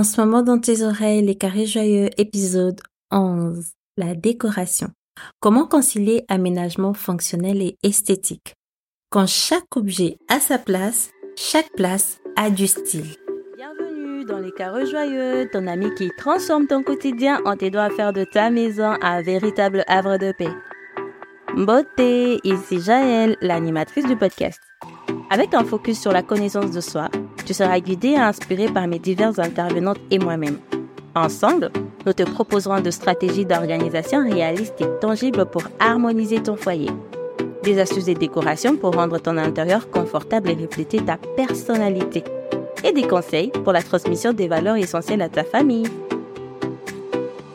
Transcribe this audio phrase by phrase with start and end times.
[0.00, 3.66] En ce moment dans tes oreilles, les carrés joyeux, épisode 11,
[3.98, 4.88] la décoration.
[5.40, 8.54] Comment concilier aménagement fonctionnel et esthétique?
[9.10, 13.14] Quand chaque objet a sa place, chaque place a du style.
[13.58, 18.14] Bienvenue dans les carrés joyeux, ton ami qui transforme ton quotidien en t'aidant à faire
[18.14, 20.54] de ta maison un véritable havre de paix.
[21.58, 24.62] Beauté, ici Jaël, l'animatrice du podcast.
[25.28, 27.10] Avec un focus sur la connaissance de soi,
[27.50, 30.58] tu seras guidé et inspiré par mes diverses intervenantes et moi-même.
[31.16, 31.72] Ensemble,
[32.06, 36.90] nous te proposerons de stratégies d'organisation réalistes et tangibles pour harmoniser ton foyer.
[37.64, 42.22] Des astuces et décorations pour rendre ton intérieur confortable et refléter ta personnalité.
[42.84, 45.88] Et des conseils pour la transmission des valeurs essentielles à ta famille.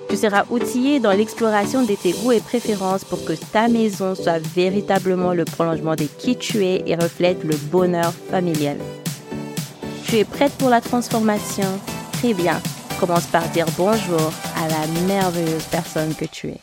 [0.09, 4.39] Tu seras outillé dans l'exploration de tes goûts et préférences pour que ta maison soit
[4.39, 8.75] véritablement le prolongement de qui tu es et reflète le bonheur familial.
[10.07, 11.79] Tu es prête pour la transformation?
[12.13, 12.61] Très bien.
[12.99, 16.61] Commence par dire bonjour à la merveilleuse personne que tu es.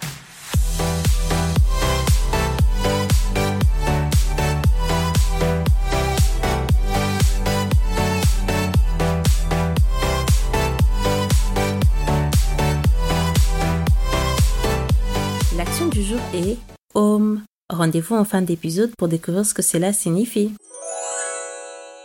[15.93, 16.57] du jour est
[16.95, 17.43] Home.
[17.71, 20.53] Rendez-vous en fin d'épisode pour découvrir ce que cela signifie.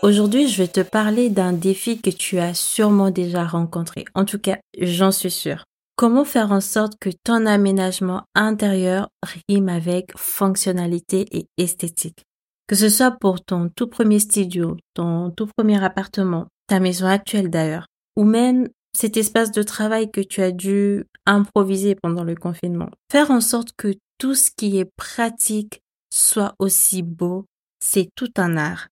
[0.03, 4.05] Aujourd'hui, je vais te parler d'un défi que tu as sûrement déjà rencontré.
[4.13, 5.63] En tout cas, j'en suis sûre.
[5.95, 9.09] Comment faire en sorte que ton aménagement intérieur
[9.49, 12.25] rime avec fonctionnalité et esthétique?
[12.67, 17.49] Que ce soit pour ton tout premier studio, ton tout premier appartement, ta maison actuelle
[17.49, 22.89] d'ailleurs, ou même cet espace de travail que tu as dû improviser pendant le confinement.
[23.11, 25.81] Faire en sorte que tout ce qui est pratique
[26.13, 27.45] soit aussi beau,
[27.79, 28.87] c'est tout un art.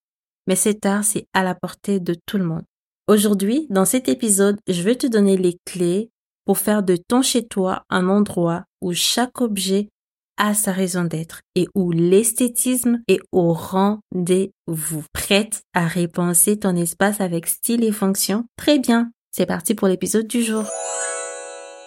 [0.48, 2.64] Mais cet art, c'est à la portée de tout le monde.
[3.08, 6.10] Aujourd'hui, dans cet épisode, je vais te donner les clés
[6.46, 9.90] pour faire de ton chez toi un endroit où chaque objet
[10.38, 15.04] a sa raison d'être et où l'esthétisme est au rendez-vous.
[15.14, 18.46] Prête à repenser ton espace avec style et fonction?
[18.58, 20.66] Très bien, c'est parti pour l'épisode du jour.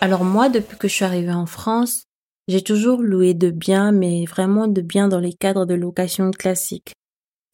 [0.00, 2.04] Alors moi, depuis que je suis arrivée en France,
[2.47, 6.94] j'ai toujours loué de biens, mais vraiment de biens dans les cadres de location classique.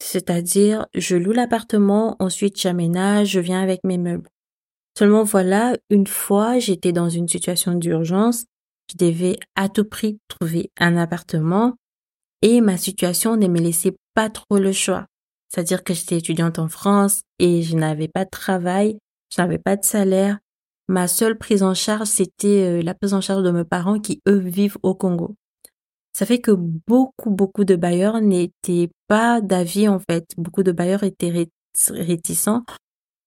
[0.05, 4.29] C'est-à-dire, je loue l'appartement, ensuite j'aménage, je viens avec mes meubles.
[4.97, 8.45] Seulement voilà, une fois, j'étais dans une situation d'urgence,
[8.91, 11.75] je devais à tout prix trouver un appartement
[12.41, 15.07] et ma situation ne me laissait pas trop le choix.
[15.49, 18.97] C'est-à-dire que j'étais étudiante en France et je n'avais pas de travail
[19.35, 20.39] je n'avais pas de salaire.
[20.87, 24.21] Ma seule prise en charge, c'était euh, la prise en charge de mes parents qui,
[24.27, 25.35] eux, vivent au Congo.
[26.15, 30.25] Ça fait que beaucoup, beaucoup de bailleurs n'étaient pas d'avis, en fait.
[30.37, 31.49] Beaucoup de bailleurs étaient
[31.89, 32.63] réticents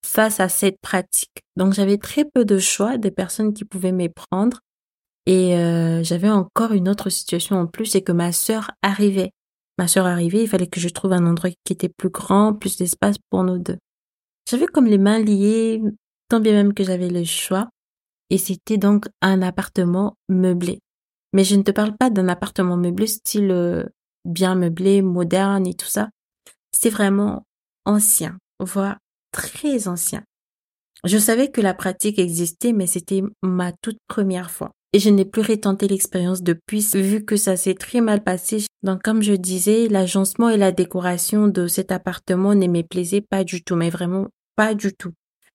[0.03, 1.43] face à cette pratique.
[1.55, 4.61] Donc, j'avais très peu de choix des personnes qui pouvaient me prendre.
[5.27, 9.33] Et euh, j'avais encore une autre situation en plus, c'est que ma sœur arrivait.
[9.77, 12.79] Ma sœur arrivait, il fallait que je trouve un endroit qui était plus grand, plus
[12.79, 13.77] d'espace pour nous deux.
[14.49, 15.83] J'avais comme les mains liées,
[16.31, 17.69] tant bien même que j'avais le choix.
[18.31, 20.81] Et c'était donc un appartement meublé.
[21.39, 23.85] Mais je ne te parle pas d'un appartement meublé style euh,
[24.25, 26.11] bien meublé, moderne et tout ça.
[26.73, 27.45] C'est vraiment
[27.85, 28.99] ancien, voire
[29.31, 30.25] très ancien.
[31.05, 34.73] Je savais que la pratique existait, mais c'était ma toute première fois.
[34.93, 38.67] Et je n'ai plus retenté l'expérience depuis, vu que ça s'est très mal passé.
[38.83, 43.45] Donc, comme je disais, l'agencement et la décoration de cet appartement ne me plaisaient pas
[43.45, 44.27] du tout, mais vraiment
[44.57, 45.13] pas du tout.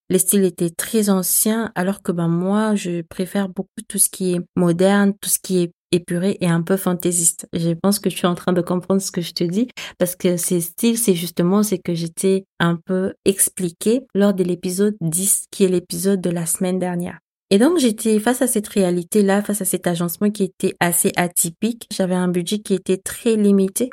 [0.09, 4.33] Les styles étaient très anciens, alors que ben moi, je préfère beaucoup tout ce qui
[4.33, 7.47] est moderne, tout ce qui est épuré et un peu fantaisiste.
[7.53, 10.15] Je pense que tu es en train de comprendre ce que je te dis parce
[10.15, 15.45] que ces styles, c'est justement ce que j'étais un peu expliqué lors de l'épisode 10
[15.51, 17.19] qui est l'épisode de la semaine dernière.
[17.49, 21.87] Et donc j'étais face à cette réalité-là, face à cet agencement qui était assez atypique.
[21.93, 23.91] J'avais un budget qui était très limité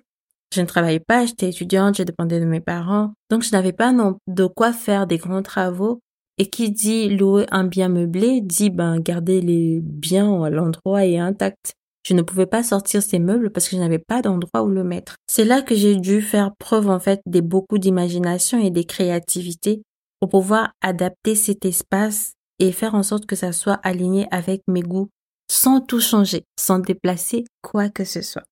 [0.52, 3.12] je ne travaillais pas, j'étais étudiante, je dépendais de mes parents.
[3.30, 6.00] Donc, je n'avais pas non de quoi faire des grands travaux.
[6.38, 11.18] Et qui dit louer un bien meublé dit ben garder les biens à l'endroit et
[11.18, 11.74] intact.
[12.02, 14.82] Je ne pouvais pas sortir ces meubles parce que je n'avais pas d'endroit où le
[14.82, 15.16] mettre.
[15.26, 19.82] C'est là que j'ai dû faire preuve en fait de beaucoup d'imagination et de créativité
[20.18, 24.82] pour pouvoir adapter cet espace et faire en sorte que ça soit aligné avec mes
[24.82, 25.10] goûts
[25.50, 28.44] sans tout changer, sans déplacer quoi que ce soit.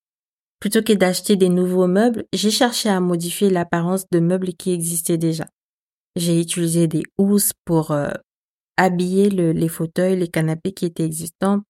[0.61, 5.19] Plutôt que d'acheter des nouveaux meubles, j'ai cherché à modifier l'apparence de meubles qui existaient
[5.19, 5.47] déjà.
[6.17, 8.11] J'ai utilisé des housses pour euh,
[8.77, 11.63] habiller les fauteuils, les canapés qui étaient existants.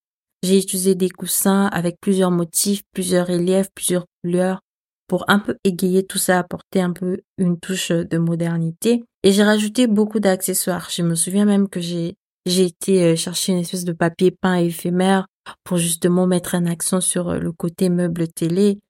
[0.42, 4.60] J'ai utilisé des coussins avec plusieurs motifs, plusieurs reliefs, plusieurs couleurs
[5.08, 9.02] pour un peu égayer tout ça, apporter un peu une touche de modernité.
[9.22, 10.88] Et j'ai rajouté beaucoup d'accessoires.
[10.90, 12.14] Je me souviens même que j'ai
[12.46, 15.26] J'ai été euh, chercher une espèce de papier peint éphémère
[15.64, 18.80] pour justement mettre un accent sur euh, le côté meuble télé.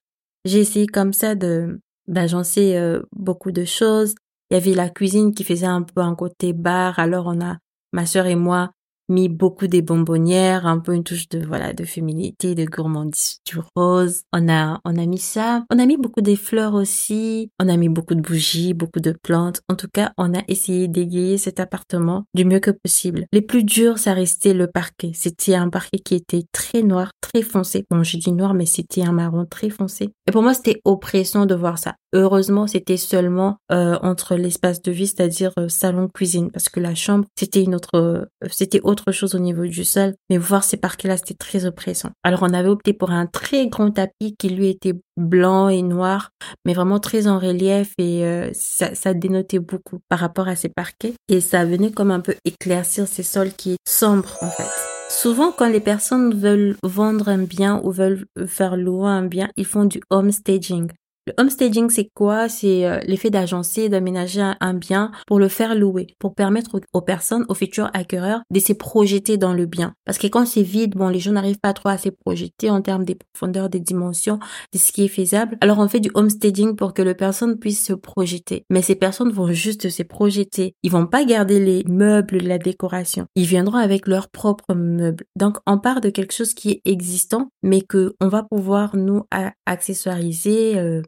[0.45, 4.15] J'ai essayé comme ça de d'agencer euh, beaucoup de choses.
[4.49, 6.97] Il y avait la cuisine qui faisait un peu un côté bar.
[6.97, 7.57] Alors on a
[7.93, 8.71] ma sœur et moi
[9.09, 13.57] mis beaucoup des bonbonnières, un peu une touche de voilà de féminité, de gourmandise, du
[13.75, 14.23] rose.
[14.33, 15.63] On a on a mis ça.
[15.71, 17.51] On a mis beaucoup des fleurs aussi.
[17.59, 19.61] On a mis beaucoup de bougies, beaucoup de plantes.
[19.69, 23.25] En tout cas, on a essayé d'égayer cet appartement du mieux que possible.
[23.33, 25.11] Les plus durs, ça restait le parquet.
[25.13, 27.85] C'était un parquet qui était très noir, très foncé.
[27.89, 30.09] Bon, j'ai dit noir, mais c'était un marron très foncé.
[30.27, 31.95] Et pour moi, c'était oppressant de voir ça.
[32.13, 37.25] Heureusement, c'était seulement euh, entre l'espace de vie, c'est-à-dire euh, salon-cuisine, parce que la chambre,
[37.37, 40.13] c'était une autre, euh, c'était autre chose au niveau du sol.
[40.29, 42.09] Mais voir ces parquets-là, c'était très oppressant.
[42.23, 46.29] Alors, on avait opté pour un très grand tapis qui lui était blanc et noir,
[46.65, 48.23] mais vraiment très en relief et
[48.53, 51.13] ça, ça dénotait beaucoup par rapport à ces parquets.
[51.27, 54.63] Et ça venait comme un peu éclaircir ces sols qui est sombres en fait.
[55.09, 59.65] Souvent, quand les personnes veulent vendre un bien ou veulent faire louer un bien, ils
[59.65, 60.91] font du home staging.
[61.29, 62.49] Le homestaging, c'est quoi?
[62.49, 67.45] C'est euh, l'effet d'agencer, d'aménager un, bien pour le faire louer, pour permettre aux, personnes,
[67.49, 69.93] aux futurs acquéreurs, de se projeter dans le bien.
[70.05, 72.81] Parce que quand c'est vide, bon, les gens n'arrivent pas trop à se projeter en
[72.81, 74.39] termes des profondeurs, des dimensions,
[74.73, 75.55] de ce qui est faisable.
[75.61, 78.65] Alors on fait du homestaging pour que le personne puisse se projeter.
[78.71, 80.73] Mais ces personnes vont juste se projeter.
[80.81, 83.27] Ils vont pas garder les meubles, la décoration.
[83.35, 85.25] Ils viendront avec leurs propres meubles.
[85.35, 89.25] Donc on part de quelque chose qui est existant, mais que on va pouvoir nous
[89.67, 91.03] accessoiriser euh,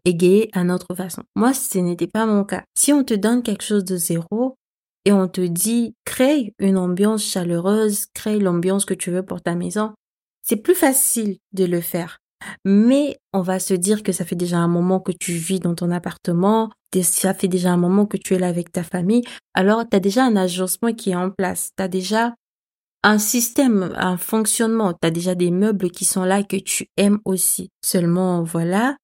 [0.54, 1.24] à notre façon.
[1.36, 2.64] Moi, ce n'était pas mon cas.
[2.76, 4.56] Si on te donne quelque chose de zéro
[5.06, 9.56] et on te dit crée une ambiance chaleureuse, crée l'ambiance que tu veux pour ta
[9.56, 9.94] maison,
[10.44, 12.18] c'est plus facile de le faire.
[12.66, 15.76] Mais on va se dire que ça fait déjà un moment que tu vis dans
[15.76, 16.72] ton appartement,
[17.02, 19.24] ça fait déjà un moment que tu es là avec ta famille,
[19.54, 22.34] alors tu as déjà un agencement qui est en place, tu as déjà
[23.04, 27.20] un système, un fonctionnement, tu as déjà des meubles qui sont là que tu aimes
[27.26, 27.70] aussi.
[27.84, 28.98] Seulement, voilà,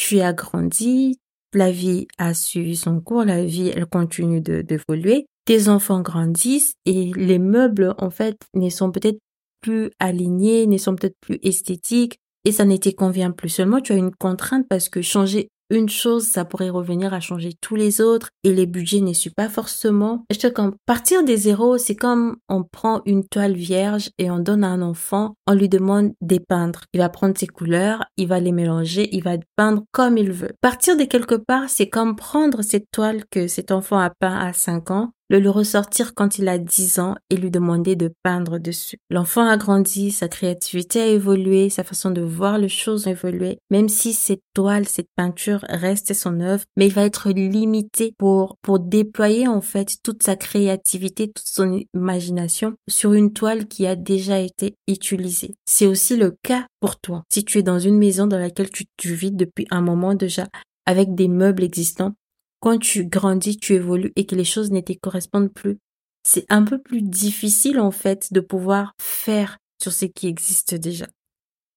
[0.00, 1.20] tu as grandi,
[1.52, 7.10] la vie a suivi son cours, la vie, elle continue d'évoluer, tes enfants grandissent et
[7.14, 9.18] les meubles, en fait, ne sont peut-être
[9.60, 12.16] plus alignés, ne sont peut-être plus esthétiques
[12.46, 13.50] et ça ne te convient plus.
[13.50, 17.52] Seulement, tu as une contrainte parce que changer une chose, ça pourrait revenir à changer
[17.60, 20.24] tous les autres et les budgets ne suivent pas forcément.
[20.30, 24.64] Je comme partir des zéros, c'est comme on prend une toile vierge et on donne
[24.64, 26.82] à un enfant, on lui demande de peindre.
[26.92, 30.52] Il va prendre ses couleurs, il va les mélanger, il va peindre comme il veut.
[30.60, 34.52] Partir de quelque part, c'est comme prendre cette toile que cet enfant a peint à
[34.52, 38.58] 5 ans le le ressortir quand il a 10 ans et lui demander de peindre
[38.58, 38.98] dessus.
[39.10, 43.58] L'enfant a grandi, sa créativité a évolué, sa façon de voir les choses a évolué,
[43.70, 48.56] même si cette toile, cette peinture reste son œuvre, mais il va être limité pour,
[48.60, 53.94] pour déployer en fait toute sa créativité, toute son imagination sur une toile qui a
[53.94, 55.54] déjà été utilisée.
[55.64, 57.22] C'est aussi le cas pour toi.
[57.32, 60.48] Si tu es dans une maison dans laquelle tu vis depuis un moment déjà,
[60.86, 62.14] avec des meubles existants,
[62.60, 65.78] quand tu grandis, tu évolues et que les choses ne te correspondent plus,
[66.22, 71.06] c'est un peu plus difficile en fait de pouvoir faire sur ce qui existe déjà.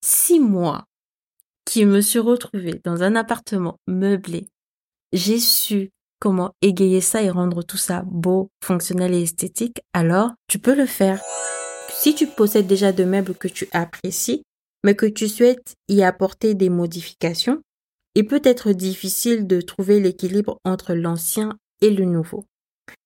[0.03, 0.85] Si moi,
[1.65, 4.47] qui me suis retrouvée dans un appartement meublé,
[5.13, 10.59] j'ai su comment égayer ça et rendre tout ça beau, fonctionnel et esthétique, alors tu
[10.59, 11.21] peux le faire.
[11.89, 14.43] Si tu possèdes déjà de meubles que tu apprécies,
[14.83, 17.61] mais que tu souhaites y apporter des modifications,
[18.15, 22.45] il peut être difficile de trouver l'équilibre entre l'ancien et le nouveau.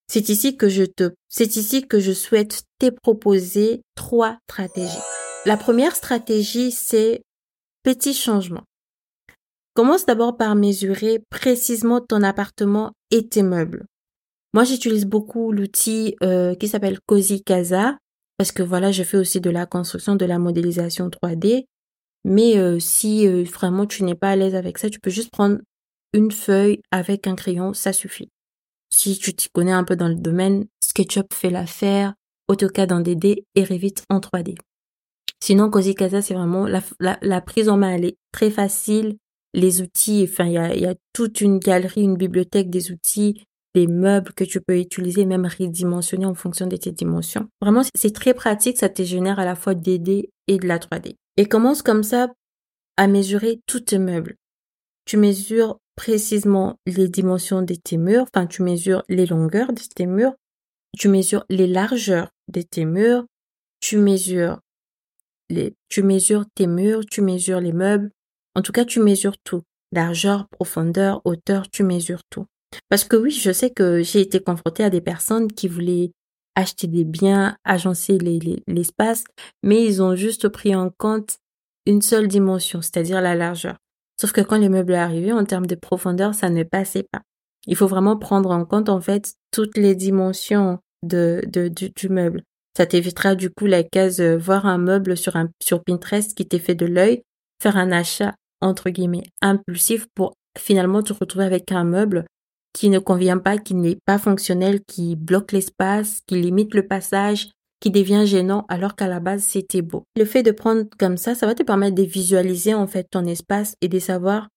[0.08, 5.04] C'est ici que je te, c'est ici que je souhaite te proposer trois stratégies.
[5.46, 7.22] La première stratégie, c'est
[7.84, 8.64] petit changement.
[9.74, 13.86] Commence d'abord par mesurer précisément ton appartement et tes meubles.
[14.54, 17.98] Moi, j'utilise beaucoup l'outil euh, qui s'appelle Cozy Casa
[18.38, 21.66] parce que voilà, je fais aussi de la construction, de la modélisation 3D
[22.24, 25.32] mais euh, si euh, vraiment tu n'es pas à l'aise avec ça, tu peux juste
[25.32, 25.60] prendre
[26.14, 28.30] une feuille avec un crayon, ça suffit.
[28.90, 32.14] Si tu t'y connais un peu dans le domaine, SketchUp fait l'affaire,
[32.48, 34.56] AutoCAD en DD et Revit en 3D.
[35.44, 39.18] Sinon, Cozy Casa, c'est vraiment la, la, prise en main, elle est très facile.
[39.54, 43.44] Les outils, enfin, il y a, y a toute une galerie, une bibliothèque des outils,
[43.76, 47.48] des meubles que tu peux utiliser, même redimensionner en fonction de tes dimensions.
[47.62, 51.16] Vraiment, c'est très pratique, ça te génère à la fois DD et de la 3D
[51.38, 52.34] et commence comme ça
[52.98, 54.36] à mesurer tous tes meubles.
[55.06, 60.06] Tu mesures précisément les dimensions de tes murs, enfin tu mesures les longueurs de tes
[60.06, 60.34] murs,
[60.98, 63.26] tu mesures les largeurs de tes murs,
[63.80, 64.60] tu mesures
[65.50, 68.12] les, tu mesures tes murs, tu mesures les meubles.
[68.56, 69.64] En tout cas, tu mesures tout.
[69.92, 72.46] Largeur, profondeur, hauteur, tu mesures tout.
[72.90, 76.12] Parce que oui, je sais que j'ai été confrontée à des personnes qui voulaient
[76.58, 78.18] acheter des biens, agencer
[78.68, 79.24] l'espace,
[79.62, 81.38] mais ils ont juste pris en compte
[81.86, 83.78] une seule dimension, c'est-à-dire la largeur.
[84.20, 87.22] Sauf que quand les meubles arrivaient, en termes de profondeur, ça ne passait pas.
[87.68, 92.42] Il faut vraiment prendre en compte, en fait, toutes les dimensions de, du, meuble.
[92.76, 96.48] Ça t'évitera du coup la case euh, voir un meuble sur un sur Pinterest qui
[96.48, 97.22] t'est fait de l'œil,
[97.62, 102.26] faire un achat entre guillemets impulsif pour finalement te retrouver avec un meuble
[102.78, 107.50] qui ne convient pas, qui n'est pas fonctionnel, qui bloque l'espace, qui limite le passage,
[107.80, 110.04] qui devient gênant alors qu'à la base c'était beau.
[110.16, 113.26] Le fait de prendre comme ça, ça va te permettre de visualiser en fait ton
[113.26, 114.50] espace et de savoir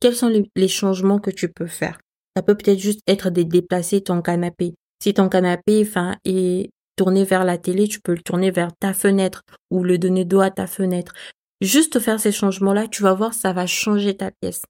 [0.00, 2.00] quels sont les, changements que tu peux faire.
[2.36, 4.74] Ça peut peut-être juste être de déplacer ton canapé.
[5.00, 8.94] Si ton canapé enfin, est tourné vers la télé, tu peux le tourner vers ta
[8.94, 11.12] fenêtre ou le donner dos à ta fenêtre.
[11.60, 14.62] Juste faire ces changements-là, tu vas voir, ça va changer ta pièce.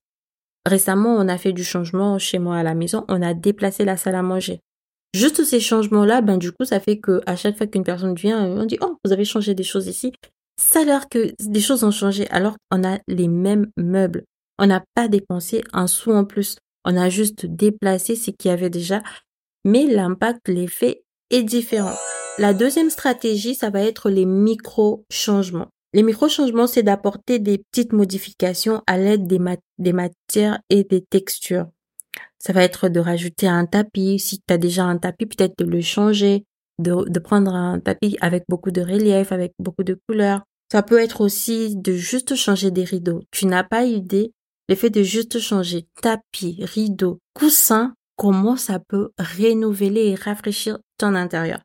[0.67, 3.97] Récemment, on a fait du changement chez moi à la maison, on a déplacé la
[3.97, 4.61] salle à manger.
[5.14, 8.45] Juste ces changements-là, ben du coup, ça fait que à chaque fois qu'une personne vient,
[8.45, 10.12] on dit oh vous avez changé des choses ici.
[10.61, 14.25] Ça a l'air que des choses ont changé alors qu'on a les mêmes meubles.
[14.59, 16.59] On n'a pas dépensé un sou en plus.
[16.85, 19.02] On a juste déplacé ce qu'il y avait déjà,
[19.64, 21.97] mais l'impact, l'effet est différent.
[22.38, 25.69] La deuxième stratégie, ça va être les micro-changements.
[25.92, 29.38] Les micro-changements, c'est d'apporter des petites modifications à l'aide des,
[29.92, 31.66] matières et des textures.
[32.38, 34.18] Ça va être de rajouter un tapis.
[34.20, 36.44] Si tu as déjà un tapis, peut-être de le changer,
[36.78, 40.42] de, prendre un tapis avec beaucoup de relief, avec beaucoup de couleurs.
[40.70, 43.23] Ça peut être aussi de juste changer des rideaux.
[43.32, 44.32] Tu n'as pas idée
[44.68, 51.61] l'effet de juste changer tapis, rideaux, coussins, comment ça peut renouveler et rafraîchir ton intérieur.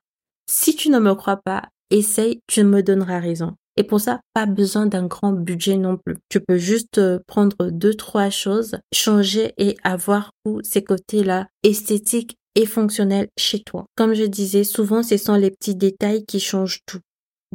[0.49, 3.55] Si tu ne me crois pas, essaye, tu me donneras raison.
[3.77, 6.15] Et pour ça, pas besoin d'un grand budget non plus.
[6.29, 10.31] Tu peux juste euh, prendre deux, trois choses, changer et avoir
[10.63, 13.85] ces côtés-là esthétiques et fonctionnels chez toi.
[13.95, 16.99] Comme je disais, souvent ce sont les petits détails qui changent tout.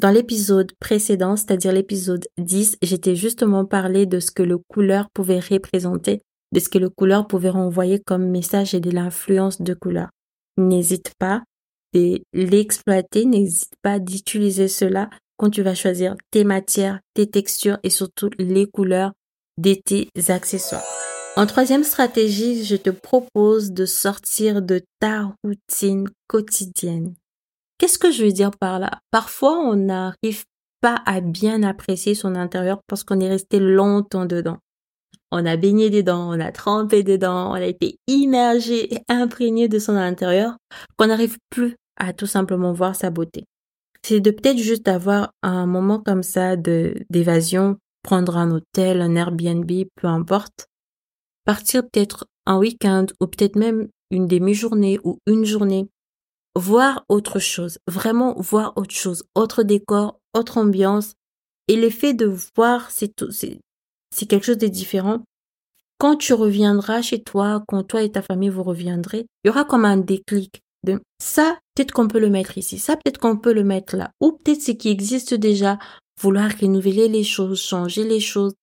[0.01, 5.41] Dans l'épisode précédent, c'est-à-dire l'épisode 10, j'étais justement parlé de ce que le couleur pouvait
[5.41, 6.23] représenter,
[6.53, 10.09] de ce que le couleur pouvait renvoyer comme message et de l'influence de couleur.
[10.59, 11.43] N'hésite pas
[11.95, 15.11] de l'exploiter, n'hésite pas d'utiliser cela
[15.41, 19.13] quand tu vas choisir tes matières, tes textures et surtout les couleurs
[19.57, 20.85] de tes accessoires.
[21.35, 27.15] En troisième stratégie, je te propose de sortir de ta routine quotidienne.
[27.79, 28.91] Qu'est-ce que je veux dire par là?
[29.11, 30.45] Parfois, on n'arrive
[30.83, 34.59] pas à bien apprécier son intérieur parce qu'on est resté longtemps dedans.
[35.33, 39.79] On a baigné dedans, on a trempé dedans, on a été immergé et imprégné de
[39.79, 40.59] son intérieur
[40.99, 43.47] qu'on n'arrive plus à tout simplement voir sa beauté
[44.03, 49.15] c'est de peut-être juste avoir un moment comme ça de d'évasion, prendre un hôtel, un
[49.15, 50.67] Airbnb, peu importe,
[51.45, 55.89] partir peut-être un week-end ou peut-être même une demi-journée ou une journée,
[56.57, 61.15] voir autre chose, vraiment voir autre chose, autre décor, autre ambiance.
[61.69, 63.15] Et l'effet de voir, c'est
[64.13, 65.23] c'est quelque chose de différent.
[65.99, 69.65] Quand tu reviendras chez toi, quand toi et ta famille vous reviendrez, il y aura
[69.65, 70.63] comme un déclic
[71.19, 74.33] ça, peut-être qu'on peut le mettre ici, ça, peut-être qu'on peut le mettre là, ou
[74.33, 75.79] peut-être ce qui existe déjà,
[76.21, 78.55] vouloir renouveler les choses, changer les choses.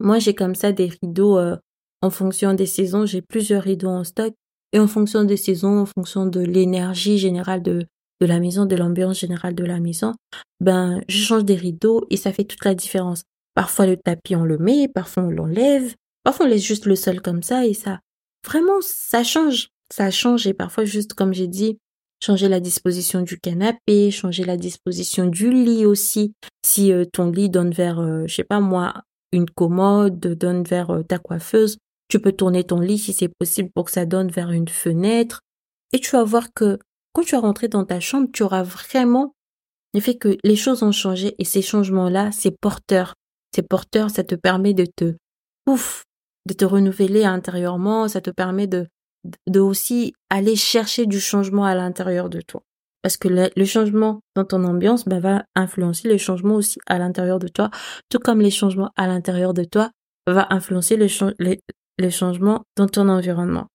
[0.00, 1.56] Moi, j'ai comme ça des rideaux euh,
[2.02, 4.34] en fonction des saisons, j'ai plusieurs rideaux en stock,
[4.72, 7.86] et en fonction des saisons, en fonction de l'énergie générale de,
[8.20, 10.14] de la maison, de l'ambiance générale de la maison,
[10.60, 13.22] ben, je change des rideaux et ça fait toute la différence.
[13.54, 17.20] Parfois, le tapis, on le met, parfois, on l'enlève, parfois, on laisse juste le sol
[17.20, 18.00] comme ça et ça,
[18.44, 20.54] vraiment, ça change ça a changé.
[20.54, 21.78] Parfois, juste comme j'ai dit,
[22.22, 26.34] changer la disposition du canapé, changer la disposition du lit aussi.
[26.64, 29.02] Si euh, ton lit donne vers, euh, je sais pas moi,
[29.32, 31.78] une commode, donne vers euh, ta coiffeuse,
[32.08, 35.40] tu peux tourner ton lit si c'est possible pour que ça donne vers une fenêtre.
[35.92, 36.78] Et tu vas voir que
[37.12, 39.34] quand tu vas rentrer dans ta chambre, tu auras vraiment
[39.94, 43.14] l'effet que les choses ont changé et ces changements-là, c'est porteur.
[43.54, 45.16] C'est porteur, ça te permet de te,
[45.66, 46.04] ouf,
[46.46, 48.86] de te renouveler intérieurement, ça te permet de,
[49.46, 52.62] de aussi aller chercher du changement à l'intérieur de toi.
[53.02, 57.38] Parce que le, changement dans ton ambiance ben, va influencer les changements aussi à l'intérieur
[57.38, 57.70] de toi,
[58.08, 59.90] tout comme les changements à l'intérieur de toi
[60.26, 61.60] va influencer les,
[61.98, 63.66] les, changements dans ton environnement.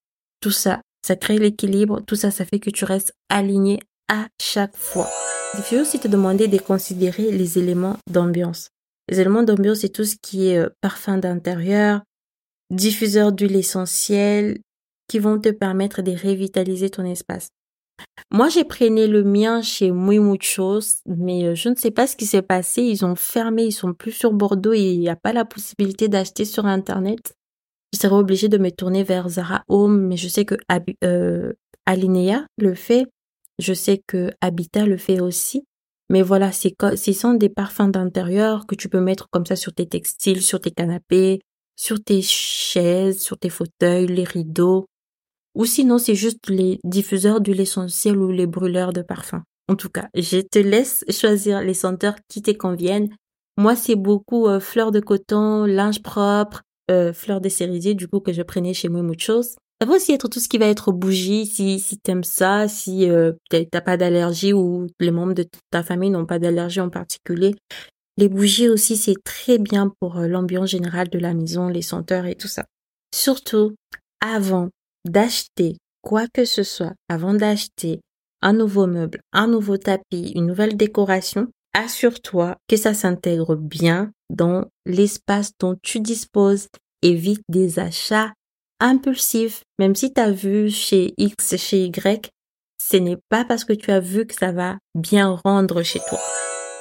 [0.42, 3.80] Tout ça, ça crée l'équilibre, tout ça, ça fait que tu restes aligné
[4.10, 5.10] à chaque fois.
[5.56, 8.70] Il faut aussi te demander de considérer les éléments d'ambiance.
[9.10, 12.02] Les éléments d'ambiance, c'est tout ce qui est euh, parfum d'intérieur,
[12.72, 14.60] diffuseur d'huile essentielle,
[15.14, 17.50] qui vont te permettre de revitaliser ton espace.
[18.32, 22.16] Moi, j'ai pris le mien chez Muy Muchos, mais euh, je ne sais pas ce
[22.16, 22.82] qui s'est passé.
[22.82, 26.08] Ils ont fermé, ils sont plus sur Bordeaux et il n'y a pas la possibilité
[26.08, 27.36] d'acheter sur Internet.
[27.94, 30.56] Je serais obligée de me tourner vers Zara Home, mais je sais que
[31.04, 31.54] euh,
[31.86, 33.06] Alinea le fait.
[33.60, 35.64] Je sais que Habitat le fait aussi.
[36.10, 39.86] Mais voilà, ce sont des parfums d'intérieur que tu peux mettre comme ça sur tes
[39.86, 41.40] textiles, sur tes canapés,
[41.76, 44.88] sur tes chaises, sur tes fauteuils, les rideaux.
[45.56, 49.44] Ou sinon, c'est juste les diffuseurs d'huile essentielle ou les brûleurs de parfums.
[49.70, 53.10] En tout cas, je te laisse choisir les senteurs qui te conviennent.
[53.58, 58.20] Moi, c'est beaucoup euh, fleurs de coton, linge propre, euh, fleurs de cerisier, du coup,
[58.20, 59.56] que je prenais chez moi chose.
[59.82, 63.10] Ça va aussi être tout ce qui va être bougie, si, si t'aimes ça, si
[63.10, 67.54] euh, t'as pas d'allergie ou les membres de ta famille n'ont pas d'allergie en particulier.
[68.18, 72.26] Les bougies aussi, c'est très bien pour euh, l'ambiance générale de la maison, les senteurs
[72.28, 72.66] et tout ça.
[73.14, 73.76] Surtout,
[74.22, 74.70] avant
[75.06, 78.02] d'acheter quoi que ce soit, avant d'acheter
[78.42, 84.66] un nouveau meuble, un nouveau tapis, une nouvelle décoration, assure-toi que ça s'intègre bien dans
[84.86, 86.68] l'espace dont tu disposes.
[87.02, 88.32] Évite des achats
[88.80, 89.64] impulsifs.
[89.80, 92.30] Même si tu as vu chez X, chez Y,
[92.82, 96.20] ce n'est pas parce que tu as vu que ça va bien rendre chez toi.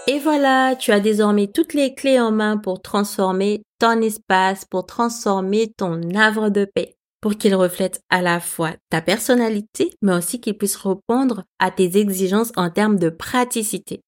[0.09, 4.85] Et voilà, tu as désormais toutes les clés en main pour transformer ton espace, pour
[4.85, 10.41] transformer ton havre de paix, pour qu'il reflète à la fois ta personnalité, mais aussi
[10.41, 14.03] qu'il puisse répondre à tes exigences en termes de praticité.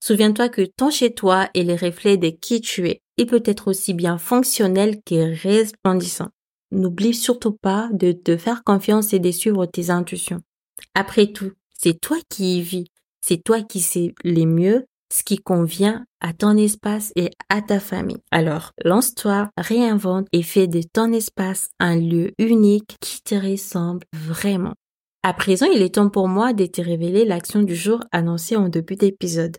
[0.00, 3.00] Souviens-toi que ton chez-toi est les reflets de qui tu es.
[3.16, 6.28] Il peut être aussi bien fonctionnel que resplendissant.
[6.72, 10.40] N'oublie surtout pas de te faire confiance et de suivre tes intuitions.
[10.94, 12.86] Après tout, c'est toi qui y vis,
[13.20, 17.80] c'est toi qui sais les mieux ce qui convient à ton espace et à ta
[17.80, 18.22] famille.
[18.30, 24.74] Alors, lance-toi, réinvente et fais de ton espace un lieu unique qui te ressemble vraiment.
[25.22, 28.68] À présent, il est temps pour moi de te révéler l'action du jour annoncée en
[28.68, 29.58] début d'épisode.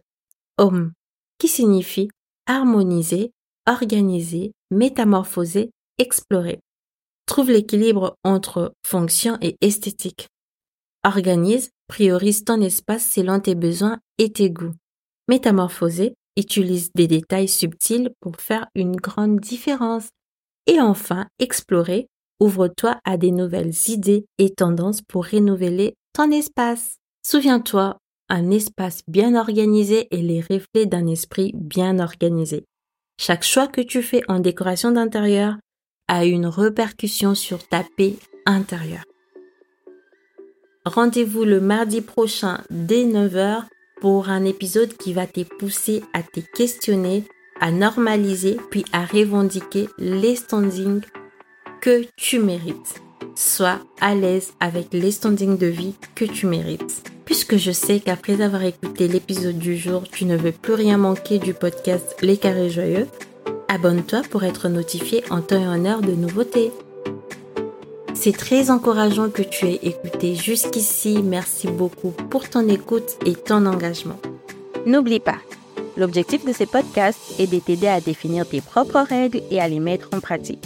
[0.58, 0.94] Home,
[1.38, 2.10] qui signifie
[2.48, 3.32] harmoniser,
[3.68, 6.60] organiser, métamorphoser, explorer.
[7.26, 10.28] Trouve l'équilibre entre fonction et esthétique.
[11.04, 14.74] Organise, priorise ton espace selon tes besoins et tes goûts.
[15.28, 20.10] Métamorphoser utilise des détails subtils pour faire une grande différence.
[20.68, 22.08] Et enfin, explorer,
[22.40, 26.96] ouvre-toi à des nouvelles idées et tendances pour renouveler ton espace.
[27.26, 27.98] Souviens-toi,
[28.30, 32.66] un espace bien organisé est les reflets d'un esprit bien organisé.
[33.20, 35.58] Chaque choix que tu fais en décoration d'intérieur
[36.08, 39.04] a une répercussion sur ta paix intérieure.
[40.86, 43.66] Rendez-vous le mardi prochain dès 9h
[44.02, 47.24] pour un épisode qui va te pousser à te questionner,
[47.62, 51.02] à normaliser, puis à revendiquer les standings
[51.80, 53.02] que tu mérites.
[53.36, 57.04] Sois à l'aise avec les standings de vie que tu mérites.
[57.26, 61.40] Puisque je sais qu'après avoir écouté l'épisode du jour, tu ne veux plus rien manquer
[61.40, 63.08] du podcast Les Carrés Joyeux,
[63.68, 66.72] abonne-toi pour être notifié en temps et en heure de nouveautés.
[68.24, 71.24] C'est très encourageant que tu aies écouté jusqu'ici.
[71.24, 74.20] Merci beaucoup pour ton écoute et ton engagement.
[74.86, 75.40] N'oublie pas,
[75.98, 79.80] l'objectif de ces podcasts est de t'aider à définir tes propres règles et à les
[79.80, 80.64] mettre en pratique.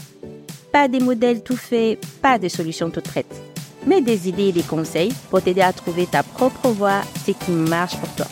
[0.73, 3.41] Pas des modèles tout faits, pas des solutions toutes prêtes,
[3.87, 7.51] mais des idées et des conseils pour t'aider à trouver ta propre voie, ce qui
[7.51, 8.27] marche pour toi.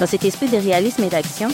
[0.00, 1.48] Dans cet esprit de réalisme et d'action,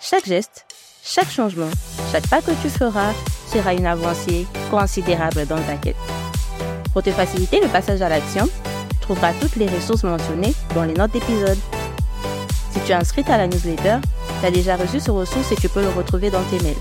[0.00, 0.64] chaque geste,
[1.04, 1.70] chaque changement,
[2.10, 3.12] chaque pas que tu feras
[3.52, 5.96] sera une avancée considérable dans ta quête.
[6.98, 8.48] Pour te faciliter le passage à l'action,
[8.90, 11.56] tu trouveras toutes les ressources mentionnées dans les notes d'épisode.
[12.72, 13.98] Si tu es inscrite à la newsletter,
[14.40, 16.74] tu as déjà reçu ce ressource et tu peux le retrouver dans tes mails.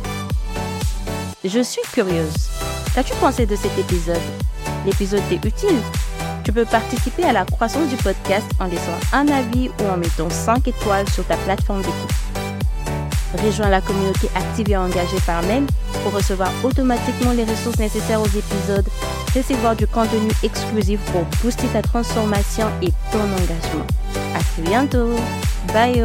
[1.46, 2.34] Je suis curieuse.
[2.96, 4.18] Qu'as-tu pensé de cet épisode?
[4.88, 5.84] L'épisode t'est utile?
[6.44, 10.32] Tu peux participer à la croissance du podcast en laissant un avis ou en mettant
[10.32, 12.27] 5 étoiles sur ta plateforme d'écoute.
[13.34, 15.66] Rejoins la communauté active et engagée par mail
[16.04, 18.88] pour recevoir automatiquement les ressources nécessaires aux épisodes,
[19.36, 23.86] recevoir du contenu exclusif pour booster ta transformation et ton engagement.
[24.34, 25.16] À très bientôt.
[25.74, 26.04] Bye.